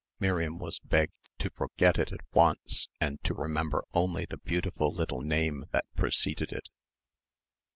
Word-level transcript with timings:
Miriam 0.19 0.57
was 0.57 0.79
begged 0.79 1.13
to 1.37 1.51
forget 1.51 1.99
it 1.99 2.11
at 2.11 2.21
once 2.33 2.87
and 2.99 3.23
to 3.23 3.35
remember 3.35 3.85
only 3.93 4.25
the 4.25 4.37
beautiful 4.37 4.91
little 4.91 5.21
name 5.21 5.67
that 5.73 5.85
preceded 5.95 6.51
it. 6.51 6.69